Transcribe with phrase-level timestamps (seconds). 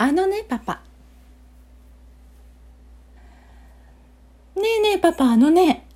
[0.00, 0.80] あのね、パパ。
[4.54, 5.88] ねえねえ、パパ、あのね。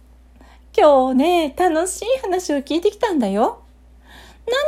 [0.77, 3.63] 今日ね、楽しい話を聞いてきたんだよ。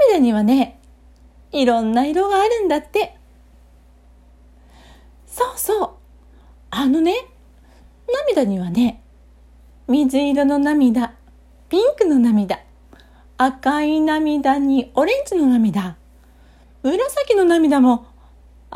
[0.08, 0.78] 涙にはね、
[1.50, 3.16] いろんな色があるんだって。
[5.26, 5.90] そうそう。
[6.70, 7.14] あのね、
[8.28, 9.02] 涙にはね、
[9.88, 11.14] 水色の涙、
[11.68, 12.60] ピンクの涙、
[13.36, 15.96] 赤い涙にオレンジの涙、
[16.84, 18.13] 紫の涙も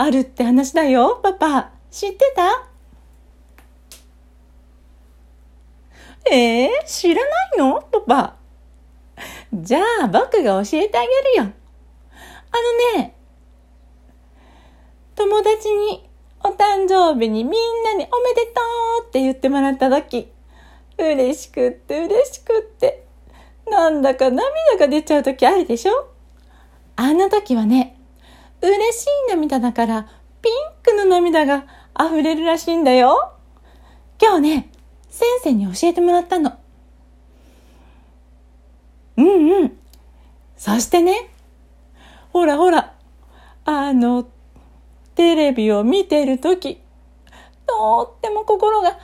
[0.00, 1.72] あるって話だよ、パパ。
[1.90, 2.68] 知ってた？
[6.32, 7.82] えー、知らないの？
[7.82, 8.36] パパ。
[9.52, 11.06] じゃあ僕が教えてあげ
[11.40, 11.52] るよ。
[12.52, 13.16] あのね、
[15.16, 16.08] 友達に
[16.44, 18.60] お誕生日にみんなにおめでと
[19.04, 20.30] うって言ってもらった時、
[20.96, 23.04] 嬉しくって嬉しくって、
[23.68, 24.44] なんだか涙
[24.78, 26.08] が出ちゃう時あるでしょ？
[26.94, 27.97] あの時はね、
[28.60, 30.08] 嬉しい涙だから
[30.42, 31.66] ピンクの涙が
[31.98, 33.32] 溢れるらしいんだよ。
[34.20, 34.70] 今日ね、
[35.10, 36.58] 先生に教えてもらったの。
[39.16, 39.78] うんうん。
[40.56, 41.30] そしてね、
[42.32, 42.94] ほらほら、
[43.64, 44.28] あの、
[45.14, 46.80] テレビを見てるとき、
[47.66, 48.98] とっても心がジー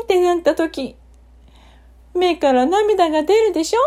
[0.00, 0.96] ンってなったとき、
[2.14, 3.80] 目から涙が出るでしょ？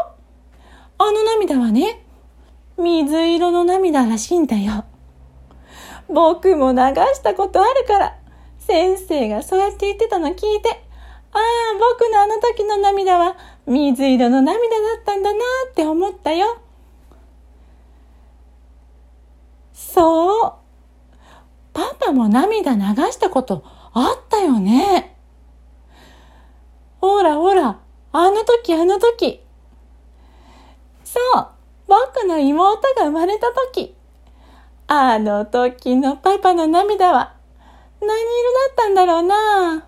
[0.98, 2.04] あの涙はね、
[2.78, 4.86] 水色の涙らしいんだよ。
[6.08, 6.78] 僕も流
[7.14, 8.17] したことあるから、
[8.59, 10.70] 先生がそうやって言ってたの聞いて、
[11.31, 11.42] ああ、
[11.80, 15.39] 僕のあの時の涙は水色の涙だったんだな
[15.70, 16.59] って思ったよ。
[19.73, 20.53] そう。
[21.73, 25.17] パパも涙流したことあったよね。
[27.00, 27.80] ほらほら、
[28.11, 29.44] あの時あの時。
[31.03, 31.56] そう。
[32.16, 33.95] 僕の妹が生まれた時、
[34.88, 37.34] あの時のパパの涙は
[38.00, 39.86] 何色だったんだろうな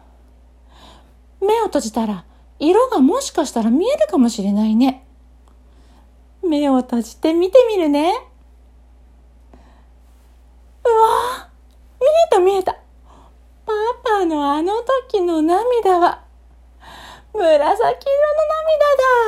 [1.40, 2.26] 目を閉じたら
[2.58, 5.06] 色がもしかしたら見えるかもしれないね。
[6.44, 8.14] 目を閉じて見てみるね。
[10.84, 11.50] うわ
[12.02, 12.74] 見えた見えた。
[13.66, 13.74] パ
[14.04, 16.24] パのあの時の涙は
[17.34, 17.78] 紫色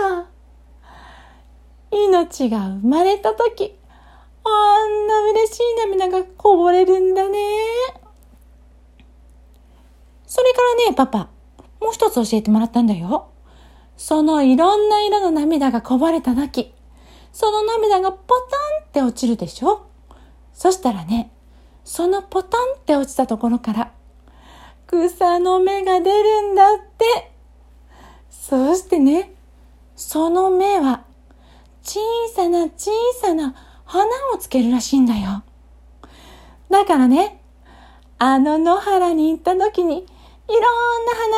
[0.10, 0.31] の涙だ。
[1.92, 3.78] 命が生まれた時、
[4.44, 7.38] あんな嬉しい涙がこぼれるんだね。
[10.26, 11.30] それからね、パパ、
[11.82, 13.30] もう一つ教えてもらったんだよ。
[13.98, 16.74] そのいろんな色の涙がこぼれた時、
[17.34, 19.88] その涙がポタンって落ちるでしょ
[20.54, 21.32] そしたらね、
[21.84, 23.92] そのポタンって落ちたところから、
[24.88, 27.32] 草の芽が出るんだって。
[28.30, 29.34] そしてね、
[29.96, 31.04] その芽は
[31.92, 32.00] 小
[32.34, 33.54] さな小さな
[33.84, 35.44] 花をつけるらしいんだよ。
[36.70, 37.44] だからね、
[38.18, 40.08] あの野原に行った時にいろんな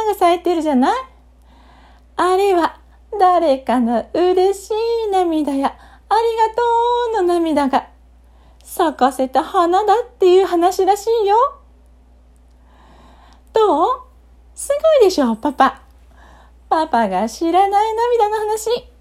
[0.03, 0.95] 花が咲いてるじゃない？
[2.17, 2.79] あれは
[3.19, 4.69] 誰かの嬉し
[5.07, 6.37] い涙やあり
[7.17, 7.87] がとうの涙が
[8.63, 11.35] 咲かせた花だっていう話らしいよ。
[13.53, 13.87] どう？
[14.53, 15.81] すごいでしょ、パパ。
[16.69, 18.92] パパが知らない涙の話。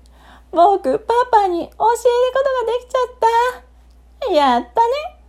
[0.53, 4.35] 僕、パパに教えることができちゃった。
[4.35, 5.22] やったね。